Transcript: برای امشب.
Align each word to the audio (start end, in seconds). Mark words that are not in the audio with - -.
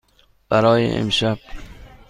برای 0.49 0.91
امشب. 0.91 1.37